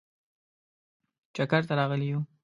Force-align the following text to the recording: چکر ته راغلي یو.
چکر 1.35 1.61
ته 1.67 1.73
راغلي 1.79 2.07
یو. 2.11 2.19